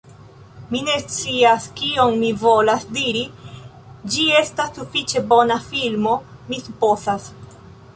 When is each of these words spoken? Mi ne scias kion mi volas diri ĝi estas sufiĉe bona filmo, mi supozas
Mi 0.69 0.79
ne 0.85 0.95
scias 1.15 1.67
kion 1.81 2.17
mi 2.23 2.31
volas 2.45 2.89
diri 2.97 3.23
ĝi 4.17 4.27
estas 4.43 4.75
sufiĉe 4.81 5.27
bona 5.35 5.63
filmo, 5.71 6.21
mi 6.51 6.65
supozas 6.69 7.35